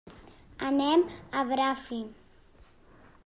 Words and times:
Anem 0.69 1.03
a 1.41 1.45
Bràfim. 1.51 2.09